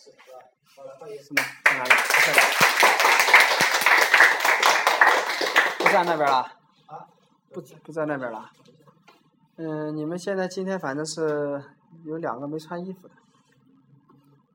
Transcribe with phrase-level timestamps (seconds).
[0.00, 1.42] 什么？
[1.64, 1.90] 在哪里？
[5.78, 6.52] 不在那边了？
[7.52, 8.50] 不不在那边了。
[9.56, 11.62] 嗯，你们现在今天反正是
[12.04, 13.14] 有两个没穿衣服的，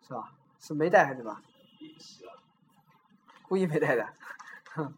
[0.08, 0.32] 是吧？
[0.60, 1.40] 是没带还是什么？
[3.44, 4.08] 故意没带的。
[4.74, 4.92] 哼，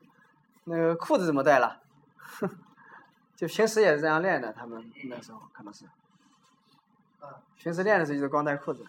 [0.64, 1.82] 那个裤子怎么带了？
[2.18, 2.50] 哼，
[3.36, 5.86] 就平时也是这样练的，他们那时候可能是。
[7.58, 8.88] 平时练的时候就是光带裤子。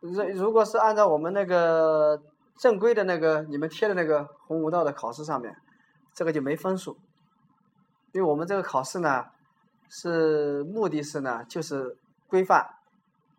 [0.00, 2.22] 如如果是按照我们那个
[2.58, 5.56] 正规的那个你们贴的那个红舞道的考试上面，
[6.14, 6.96] 这个就没分数，
[8.12, 9.24] 因为我们这个考试呢，
[9.88, 11.96] 是目的是呢就是
[12.28, 12.66] 规范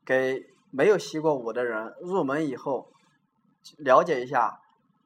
[0.03, 2.89] 给没有习过武的人入门以后
[3.77, 4.59] 了解一下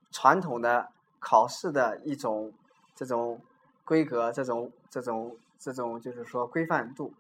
[0.10, 2.54] 传统的考试的一种
[2.96, 3.42] 这种
[3.84, 7.14] 规格，这种这种这种就是说规范度。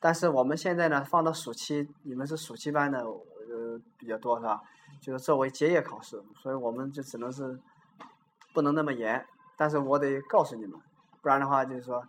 [0.00, 3.04] 但是我们现在呢放到暑期，你们是暑期班的。
[3.98, 4.62] 比较多是吧？
[5.00, 7.58] 就是作为结业考试，所以我们就只能是
[8.52, 9.24] 不能那么严。
[9.56, 10.78] 但是我得告诉你们，
[11.22, 12.02] 不然的话就是说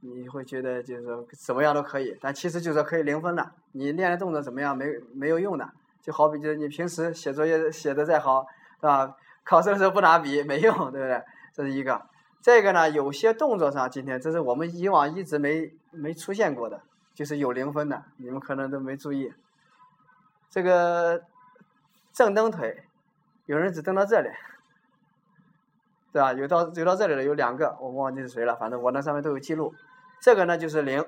[0.00, 3.50] 你会觉得就是说怎么样都可以，但其实就是可以零分的。
[3.72, 8.46] 你练的动作怎么样没没有用的，就好比就是你平时写作业写的再好，
[8.80, 9.16] 是吧？
[9.44, 11.22] 考试的时候不拿笔没用，对不对？
[11.54, 12.00] 这是一个。
[12.40, 16.82] 再一个呢，有些动作上今天这是我们以往一直没没出现过的，
[17.14, 19.32] 就是有零分的，你们可能都没注意。
[20.52, 21.22] 这个
[22.12, 22.84] 正蹬腿，
[23.46, 24.28] 有人只蹬到这里，
[26.12, 26.34] 对吧？
[26.34, 29.72] 有到有到这里的有两个，我忘记是谁了，反正我那上面都有记录。
[30.20, 31.02] 这个呢就是零，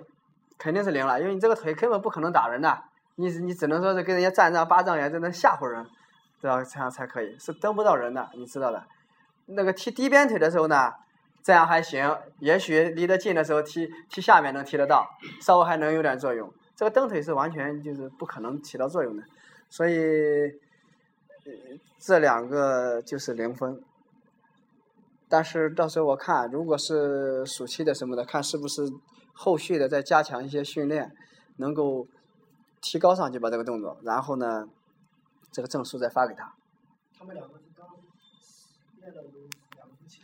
[0.56, 2.84] 肯定是零了，因为你这个腿根本不可能打人的，
[3.17, 5.87] 你你只能说是跟人家站仗八丈远，在那吓唬人，
[6.41, 6.65] 对吧？
[6.65, 8.83] 这样才可以，是蹬不到人的，你知道的。
[9.45, 10.91] 那个踢低边腿的时候呢，
[11.42, 15.06] 这样还行，也许离得近的时候踢踢下面能踢得到，
[15.42, 16.50] 稍微还能有点作用。
[16.75, 19.22] 这个蹬腿是完全就是不可能起到作用的。
[19.75, 20.53] 所以，
[21.98, 23.83] 这两个就是零分。
[25.28, 28.82] 但是到时候我看，如果是暑期的什么的，看是不是
[29.32, 31.10] 后续的再加强一些训练，
[31.56, 32.06] 能够
[32.81, 34.69] 提高上去把这个动作，然后呢，
[35.50, 36.54] 这个证书再发给他。
[37.19, 37.84] 他们两个是刚
[39.00, 39.31] 练了有
[39.75, 40.21] 两个星期。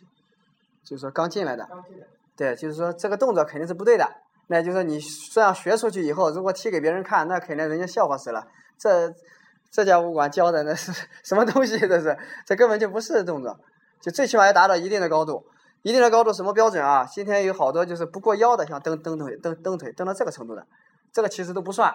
[0.85, 1.67] 就是说刚进来的。
[1.69, 2.07] 刚进来。
[2.37, 4.09] 对，就是说这个动作肯定是不对的。
[4.47, 5.01] 那就是说你
[5.33, 8.47] 这样学出去以后，如果踢给别人看，那肯定人家笑话死了。
[8.79, 9.13] 这。
[9.71, 10.93] 这家武馆教的那是
[11.23, 11.79] 什么东西？
[11.79, 13.57] 这是，这根本就不是动作，
[14.01, 15.47] 就最起码要达到一定的高度，
[15.83, 17.05] 一定的高度什么标准啊？
[17.05, 20.67] 今天有好多就是不过腰的，像蹬蹬腿、蹬蹬腿蹬到这个程度的，
[21.13, 21.95] 这个其实都不算。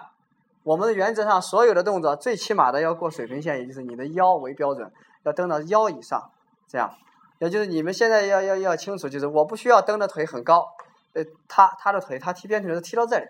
[0.62, 4.90] 我们的原则上所有的动作最起码的要过水平线，也就是你的腰为标准，
[5.24, 6.30] 要蹬到腰以上，
[6.66, 6.90] 这样。
[7.38, 10.66] 也就是你们现在要要要清楚，就是我不需要蹬的腿很高，
[11.12, 13.26] 呃，他他的腿他踢边腿的时候踢到这里，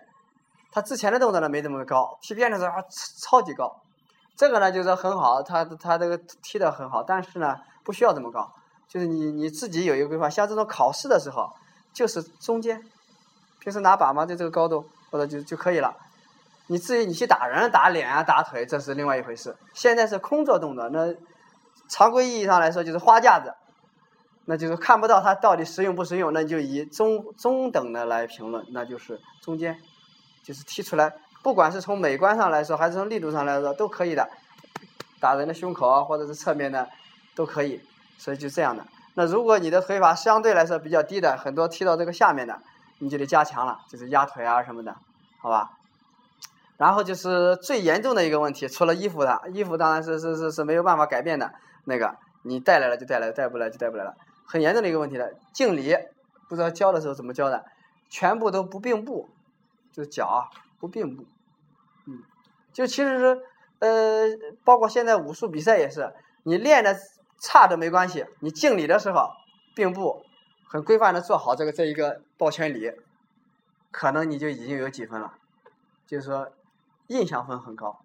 [0.71, 2.71] 他之前的动作呢没这么高，踢边的时候
[3.21, 3.81] 超级高。
[4.37, 8.53] 这个呢就是很好，他他这个踢的很好，但是呢不需要这么高，
[8.87, 11.51] 就是你你自己有一个规划，像这种考试的时候，
[11.91, 12.79] 就是中间，
[13.59, 15.97] 平时拿把嘛就这个高度或者就就可以了。
[16.67, 19.55] 你至于你去打人、打脸啊、打腿，这是另外一回事。
[19.73, 21.15] 现在是空做动作，那
[21.89, 23.55] 常规意义上来说就是花架子，
[24.45, 29.79] 那就是看不到它到底实用不实用，那就以中中等的来评论，那就是中间，
[30.43, 31.13] 就是踢出来。
[31.47, 34.29] 不管是从美观上来说，还是从力度上来说，都可以的。
[35.21, 36.89] 打人的胸口啊，或者是侧面的，
[37.37, 37.81] 都可以。
[38.17, 38.85] 所以就这样的。
[39.13, 42.59] 那如果你的腿法相对来说比较低的，很多踢到这个下面的，
[42.99, 44.93] 你就得加强了，就是压腿啊什么的，
[45.41, 45.71] 好吧？
[46.75, 51.53] 然后就是最严重的一个问题，除了衣服的，衣服当然是是是是没有办法改变的。
[51.85, 52.13] 那个
[52.43, 54.15] 你带来了就带来，带不来就带不来了。
[54.45, 55.95] 很严重的一个问题了，敬礼，
[56.49, 57.63] 不知道教的时候怎么教的，
[58.09, 59.29] 全部都不并步，
[59.93, 61.23] 就是脚啊不并步。
[62.77, 63.41] 就其实是，
[63.79, 64.27] 呃，
[64.63, 66.95] 包括现在武术比赛也是，你练的
[67.39, 69.31] 差都没关系，你敬礼的时候
[69.73, 70.23] 并不，
[70.67, 72.91] 很规范的做好这个这一个抱拳礼，
[73.89, 75.33] 可能你就已经有几分了，
[76.05, 76.51] 就是说
[77.07, 77.99] 印象分很高，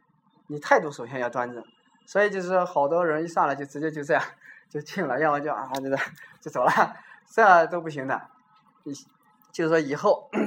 [0.46, 1.62] 你态度首先要端正，
[2.06, 4.24] 所以就是说好多人一上来就直接就这样
[4.70, 5.98] 就敬了，要么就啊这个
[6.40, 6.96] 就走了，
[7.30, 8.18] 这都不行的，
[8.84, 8.94] 你
[9.52, 10.30] 就是说以后。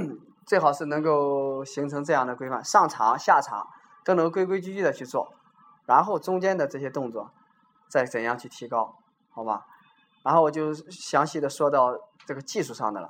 [0.46, 3.68] 最好是能够形成这样的规范，上场下场
[4.06, 5.34] 都能规规矩矩的去做，
[5.86, 7.32] 然后中间的这些动作
[7.90, 9.00] 再怎样去提高，
[9.32, 9.66] 好吧？
[10.24, 13.10] 然后我就详细的说到这个技术上的了。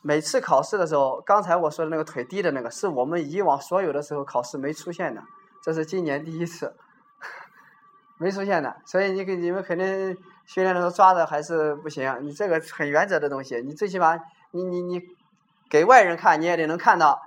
[0.00, 5.22] 每次考试的时候，刚才我说的那个腿低的那个，是我们以往所有的时候考试没出现的，
[5.62, 6.74] 这是今年第一次
[8.18, 8.74] 没出现的。
[8.84, 9.86] 所以你给你们肯定
[10.46, 14.18] 训练的时候抓的还是不行，你这个很原则的东西，你最起码
[14.52, 15.02] 你你你。
[15.70, 17.18] 给外人看，你也得能看到，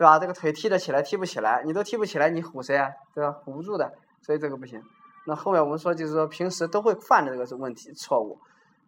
[0.00, 0.18] 对吧？
[0.18, 2.88] 这个腿踢得起来，踢不起来，你都踢不起来，你唬谁啊？
[3.14, 3.36] 对吧？
[3.44, 3.92] 唬不住的。
[4.22, 4.82] 所以这个不行。
[5.26, 8.38] 那后面我们说就是说平时都会犯的这个是问题错误，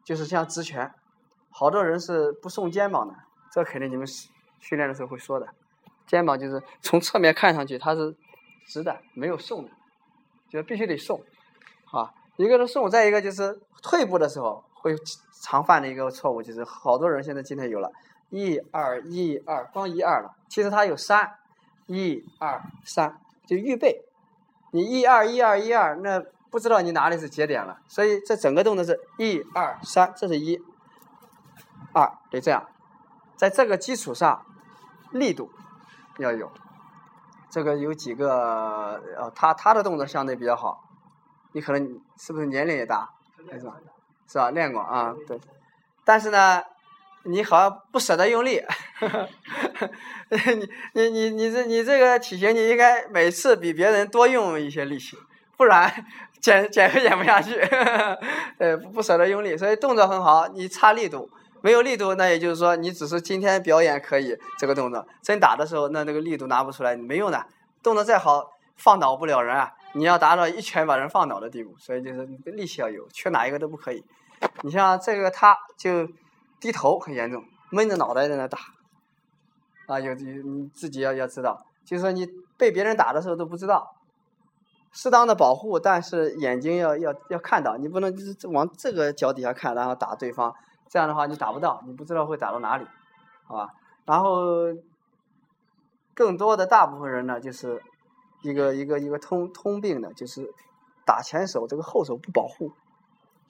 [0.03, 0.91] 就是像直拳，
[1.51, 3.15] 好多人是不送肩膀的，
[3.53, 5.47] 这肯定你们训练的时候会说的，
[6.07, 8.17] 肩膀就是从侧面看上去它是
[8.67, 9.71] 直的，没有送的，
[10.49, 11.21] 就必须得送，
[11.93, 14.97] 啊，一个是送，再一个就是退步的时候会
[15.43, 17.93] 常犯的一个错误，就是好多人现在今天有了，
[18.33, 21.39] 一二一二，光一二了，其实它有三，
[21.87, 24.05] 一二三，就预备，
[24.73, 26.21] 你一二一二一二，那
[26.51, 30.61] 不知道你哪里是节点了，所以这整个动作是一二三，这是一，
[31.93, 32.67] 二得这样，
[33.37, 34.45] 在这个基础上。
[35.15, 35.51] 力度
[36.17, 36.51] 要有，
[37.51, 40.89] 这个有几个呃，他他的动作相对比较好，
[41.53, 43.75] 你可能是不是年龄也大，是吧？
[44.27, 44.51] 是吧？
[44.51, 45.39] 练过啊，对。
[46.03, 46.63] 但是呢，
[47.25, 48.63] 你好像不舍得用力，
[50.31, 55.17] 你你你你这你这个体型，你应该每次比别人多用一些力气，
[55.57, 55.93] 不然
[56.41, 57.61] 减减都减不下去。
[58.59, 61.31] 呃，不舍得用力，所以动作很好，你差力度。
[61.65, 67.47] 没有力度，那也就是说，你只是今天表演可以这个动作，真打的时候，那那个力度拿不出来，你没用的。
[67.85, 69.73] 动作再好，放倒不了人啊！
[69.95, 74.03] 你要达到一拳把人放倒的地步，所以就是力气要有，缺哪一个都不可以。
[74.63, 76.09] 你像这个，他就
[76.63, 78.59] 低头很严重，闷着脑袋在那打，
[79.89, 82.27] 啊，有你自己要要知道，就是说你
[82.57, 83.97] 被别人打的时候都不知道，
[84.93, 90.55] 适当的保护，但是眼睛要要要看到，你不能就是往这个脚底下看，然后打对方。
[90.89, 92.87] 这样的话你打不到，你不知道会打到哪里，
[93.45, 93.69] 好吧？
[94.05, 94.67] 然后
[96.15, 97.83] 更多的大部分人呢，就是
[98.43, 100.53] 一个一个一个通通病的，就是
[101.07, 102.71] 打前手这个后手不保护，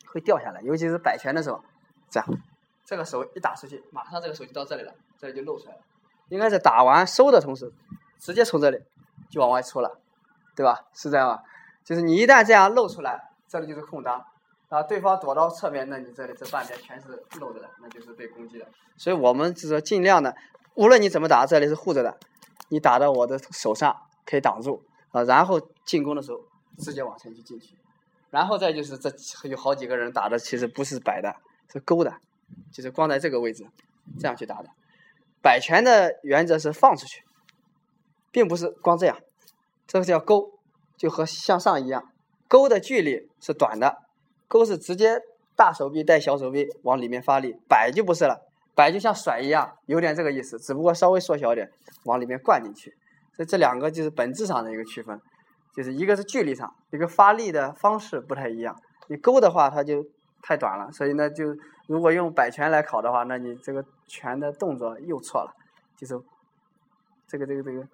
[0.06, 1.60] 会掉下来，尤其是摆拳的时候，
[2.08, 2.28] 这样，
[2.84, 5.80] 这个手一打出去，马上这个手就到这里了，这里就露出来了。
[6.28, 7.72] 应该是打完收的同时，
[8.18, 8.78] 直接从这里
[9.30, 9.98] 就往外出了，
[10.56, 10.86] 对吧？
[10.94, 11.42] 是这样吧？
[11.84, 14.24] 就是你一旦这样露出来，这里就是空当。
[14.68, 17.08] 啊，对方躲到侧面，那你这里这半边全是
[17.38, 18.66] 露着的，那就是被攻击的。
[18.96, 20.34] 所以我们就是说尽量的，
[20.76, 22.16] 无论你怎么打，这里是护着的，
[22.70, 23.94] 你打到我的手上
[24.24, 26.40] 可以挡住啊，然后进攻的时候
[26.78, 27.76] 直接往前就进去。
[28.30, 29.12] 然后再就是这
[29.46, 31.36] 有好几个人打的其实不是摆的，
[31.70, 32.16] 是勾的，
[32.72, 33.66] 就是光在这个位置
[34.18, 34.68] 这样去打的。
[35.40, 37.22] 摆拳的原则是放出去，
[38.30, 39.18] 并不是光这样，
[39.86, 40.52] 这个叫勾，
[40.96, 42.12] 就和向上一样，
[42.48, 43.98] 勾的距离是短的。
[44.46, 45.20] 勾是直接
[45.56, 48.38] 大手臂带小手臂往里面发力，摆就不是了，
[48.74, 51.70] 摆就像甩一样，有点这个意思，只不过稍微缩小点，
[52.04, 52.94] 往里面灌进去。
[53.34, 55.18] 所以这两个就是本质上的一个区分，
[55.74, 58.78] 就是一个是距离上，一个发力的方式不太一样。
[59.08, 60.04] 你勾的话，它就
[60.42, 61.46] 太短了，所以呢，就
[61.92, 65.54] 如果用摆拳来考的话，那你这个拳的动作又错了，
[65.96, 66.18] 就是
[67.26, 67.86] 这个这个这个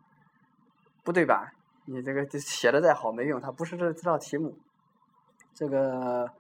[1.02, 1.52] 不对版，
[1.86, 4.56] 你这个写的再好没用，它不是这这道题目，
[5.54, 6.30] 这个。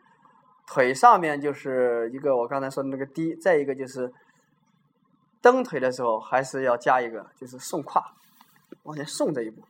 [0.70, 4.12] 腿上面就是一个我刚才说的那个低，再一个就是
[5.40, 8.04] 蹬腿的时候还是要加一个，就是送胯，
[8.82, 9.62] 往前送这一步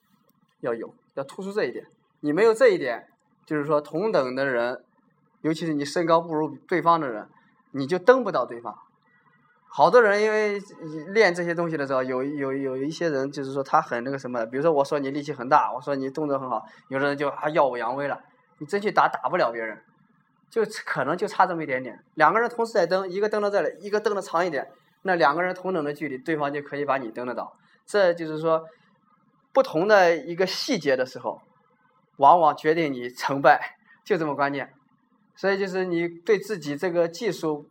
[0.58, 1.86] 要有，要突出这一点。
[2.18, 3.06] 你没有这一点，
[3.46, 4.84] 就是说同等的人，
[5.42, 7.28] 尤其是你身高不如对方的人，
[7.72, 8.78] 你就蹬不到对方。
[9.70, 10.58] 好多人因为
[11.12, 18.20] 练这些东西的时候，有有有一些人就是说他很那个什么，比如说我说你力气很大，我说你动作很好，有的人就还耀武扬威了，
[18.58, 19.82] 你真去打打不了别人。
[20.50, 24.66] 就可能就差这么一点点，两个人同时在蹬，一个蹬到这里，一个蹬的长一点，
[25.02, 27.54] 那两个人同等的距离，对方就可以把你蹬得到。
[27.84, 28.64] 这就是说，
[29.52, 31.42] 不同的一个细节的时候，
[32.16, 34.72] 往往决定你成败，就这么关键。
[35.40, 37.64] 所以就是你对自己这个技术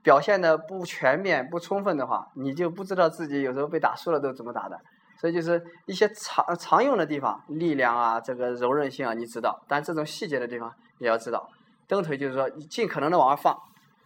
[0.00, 4.80] 表现的不全面、不充分的话，你就不知道自己有时候被打输了都怎么打的。
[5.18, 11.48] 所以就是一些常常用的地方，力量啊，这个柔韧性啊，你知道，但这种细节的地方也要知道。
[11.88, 13.58] 蹬腿就是说，你尽可能的往外放，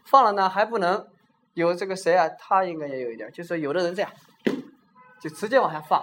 [0.07, 1.05] 放了呢还不能
[1.55, 2.29] 有这个谁啊？
[2.39, 4.11] 他应该也有一点，就是有的人这样，
[5.21, 6.03] 就直接往下放，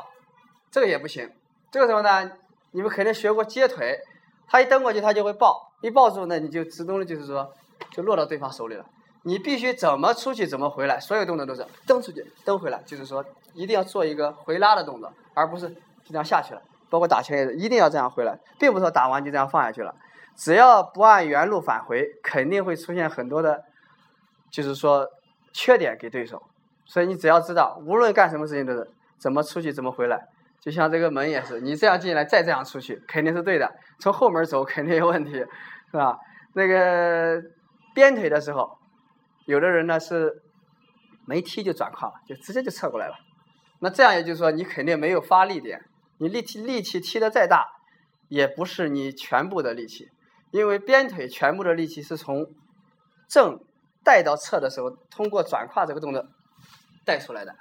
[0.70, 1.28] 这个也不行。
[1.72, 2.30] 这个时候呢，
[2.72, 3.98] 你们肯定学过接腿，
[4.48, 7.52] 他一蹬过去他就会抱，一抱住那你就自动的就是说，
[7.92, 8.86] 就落到对方手里了。
[9.24, 16.62] 你必须怎么出去怎么回来，所有动作都是蹬出去蹬回来，就是说一定要做一个回拉的动作，而不是就这样下去了。
[16.90, 19.94] 包括打拳也是，一定要这样回来，并不是说打完就这样放下去了。
[20.38, 23.64] 只要不按原路返回，肯定会出现很多的，
[24.52, 25.08] 就是说
[25.54, 26.42] 缺点给对手。
[26.86, 28.88] 所以你只要知道，无论干什么事情都是
[29.18, 30.28] 怎么出去怎么回来。
[30.66, 33.72] 就像这个门也是，你这样进来再这样出去，肯定是对的。
[34.00, 35.48] 从后门走肯定有问题，是
[35.94, 36.18] 吧？
[36.54, 37.40] 那个
[37.94, 38.78] 鞭腿的时候，
[39.46, 40.42] 有的人呢是
[41.26, 43.14] 没踢就转胯了，就直接就侧过来了。
[43.80, 45.86] 那这样也就是说，你肯定没有发力点。
[46.18, 47.72] 你力气力气踢的再大。
[48.28, 50.10] 也不是你全部的力气，
[50.50, 52.48] 因为鞭腿全部的力气是从
[53.30, 53.60] 正
[54.04, 56.26] 带到侧的时候，通过转胯这个动作
[57.06, 57.56] 带出来的。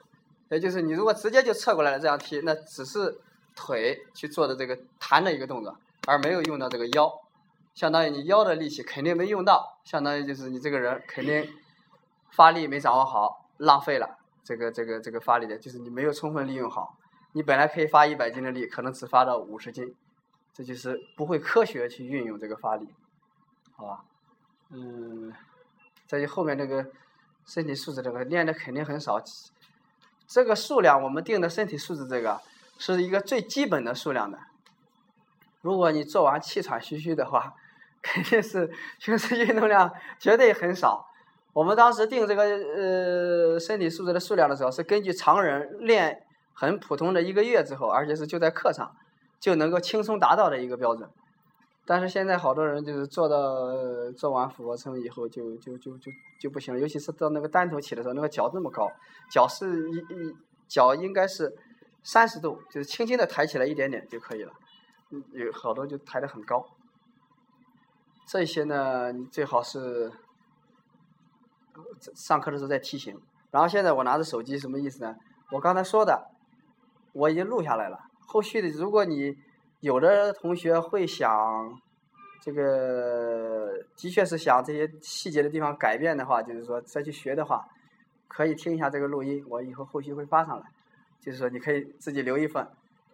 [0.51, 3.19] 也就是你如果直接就侧过来了这样踢，那只是
[3.57, 7.13] 腿去做的这个弹的一个动作，而没有用到这个腰，
[7.75, 11.49] 相当于你腰的力气肯定没用到，相当于就是你这个人肯定
[12.31, 16.99] 发力没掌握好，浪费了这个这个这个发力的，就是你没有充分利用好。
[17.33, 19.95] 你本来可以发一百斤的力，可能只发到五十斤，
[20.53, 22.87] 这就是不会科学去运用这个发力，
[23.75, 24.05] 好吧？
[24.71, 25.33] 嗯，
[26.07, 26.87] 再就后面这个
[27.45, 29.21] 身体素质这个练的肯定很少。
[30.27, 32.41] 这个数量我们定的身体素质，这个
[32.79, 34.39] 是一个最基本的数量的。
[35.61, 37.55] 如果你做完气喘吁吁的话，
[38.03, 41.07] 肯定是平时运动量绝对很少。
[41.53, 48.95] 我们当时定这个呃身体素质的数量的时候，是根据常人练很普通的一个月之后，而且是就在课上
[49.39, 51.09] 就能够轻松达到的一个标准。
[51.87, 56.11] 但是现在好多人就是做到做完俯卧撑以后就就就就
[56.41, 58.91] 就不行了，尤其是到那个单头起的时候，那个脚这么高，
[59.31, 60.35] 脚是一一
[60.67, 61.55] 脚应该是
[62.03, 64.53] 三十度，就是轻轻的抬起来一点点就可以了。
[65.33, 66.65] 有好多就抬得很高。
[68.27, 70.11] 这些呢，你最好是
[72.15, 73.15] 上课的时候再提醒。
[73.51, 75.15] 然后现在我拿着手机什么意思呢？
[75.51, 76.31] 我刚才说的
[77.13, 79.37] 我已经录下来了，后续的如果你。
[79.85, 81.31] 有的同学会想，
[82.43, 87.63] 这个的确是想这些细节的地方改变的话，就是说再去学的话，
[88.27, 90.65] 可以听一下这个录音，我以后后续会发上来。
[91.21, 92.67] 就是说你可以自己留一份，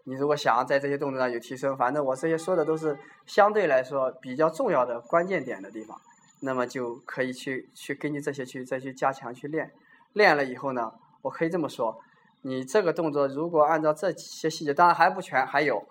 [0.05, 2.97] 你如果想在这些动作上有提升，反正我这些说的都是
[3.27, 6.01] 相对来说比较重要的关键点的地方，
[6.41, 9.69] 那么就可以去去根据这些去再去加强去练。
[10.13, 12.01] 练了以后呢，我可以这么说，
[12.43, 15.85] 你这个动作如果按照这些细节，当然还不全，还有。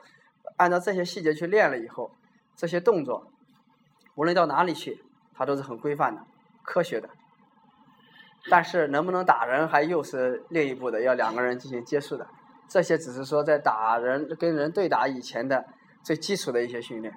[0.59, 2.11] 按照这些细节去练了以后，
[2.55, 3.31] 这些动作
[4.15, 5.01] 无论到哪里去，
[5.33, 6.21] 它都是很规范的、
[6.63, 7.09] 科学的。
[8.49, 12.27] 但是能不能打人，还又是另一步的，要两个人进行接触的。
[12.67, 15.65] 这些只是说在打人、跟人对打以前的
[16.03, 17.13] 最基础的一些训练，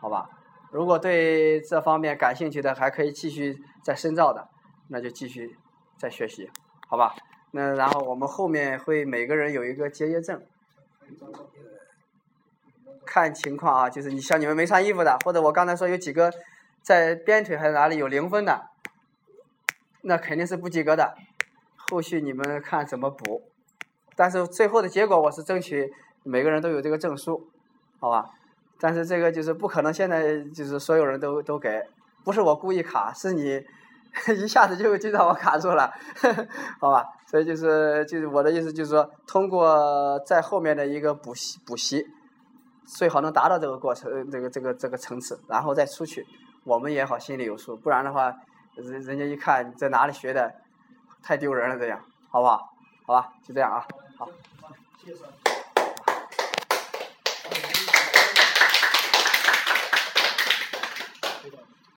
[0.00, 0.28] 好吧？
[0.72, 4.48] 如果对这方面感兴趣的，还可以继续再深造的，
[4.88, 5.56] 那就继续
[5.98, 6.50] 再学习，
[6.88, 7.14] 好吧？
[7.52, 10.42] 那然后我们后面会每个人有一个结业证。
[13.16, 16.30] 看情况啊，就是你像你们没穿衣服的，或者我刚才说有几个
[16.82, 18.60] 在边腿还是哪里有零分的，
[20.02, 21.14] 那肯定是不及格的。
[21.74, 23.40] 后续你们看怎么补。
[24.14, 25.90] 但是最后的结果我是争取
[26.24, 27.48] 每个人都有这个证书，
[27.98, 28.26] 好吧？
[28.78, 31.82] 但是这个就是不可能，现在就是所有人都都给，
[32.22, 33.64] 不是我故意卡，是你
[34.36, 35.90] 一下子就就让我卡住了，
[36.78, 37.02] 好吧？
[37.30, 42.04] 所以就是就是我的意思就是说，通过在后面的一个补习补习。
[42.86, 46.24] 最好能达到这个过程，这个这个这个层次，然后再出去，
[46.64, 48.34] 我们也好心里有数，不然的话，
[48.76, 50.54] 人人家一看你在哪里学的，
[51.22, 52.00] 太丢人了这样，
[52.30, 52.72] 好不好？
[53.04, 53.86] 好吧，就这样啊。
[54.16, 54.28] 好。
[55.04, 55.24] 谢谢。